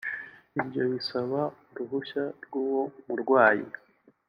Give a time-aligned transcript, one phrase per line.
[0.59, 1.41] ibyo bisaba
[1.71, 3.65] uruhushya rw’uwo murwayi